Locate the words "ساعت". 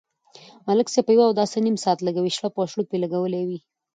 1.83-1.99